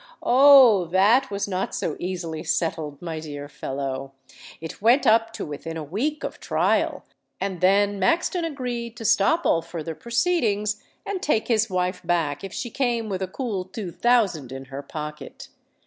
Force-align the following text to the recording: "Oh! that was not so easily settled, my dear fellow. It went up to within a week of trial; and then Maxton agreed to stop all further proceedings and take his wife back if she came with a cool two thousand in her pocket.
"Oh! 0.23 0.85
that 0.85 1.29
was 1.29 1.47
not 1.47 1.75
so 1.75 1.95
easily 1.99 2.43
settled, 2.43 2.99
my 3.03 3.19
dear 3.19 3.47
fellow. 3.47 4.13
It 4.59 4.81
went 4.81 5.05
up 5.05 5.31
to 5.33 5.45
within 5.45 5.77
a 5.77 5.83
week 5.83 6.23
of 6.23 6.39
trial; 6.39 7.05
and 7.39 7.61
then 7.61 7.99
Maxton 7.99 8.43
agreed 8.43 8.97
to 8.97 9.05
stop 9.05 9.45
all 9.45 9.61
further 9.61 9.93
proceedings 9.93 10.81
and 11.05 11.21
take 11.21 11.49
his 11.49 11.69
wife 11.69 12.01
back 12.03 12.43
if 12.43 12.51
she 12.51 12.71
came 12.71 13.09
with 13.09 13.21
a 13.21 13.27
cool 13.27 13.63
two 13.63 13.91
thousand 13.91 14.51
in 14.51 14.65
her 14.73 14.81
pocket. 14.81 15.49